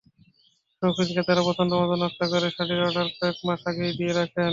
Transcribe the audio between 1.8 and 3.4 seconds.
নকশা করা শাড়ির অর্ডার কয়েক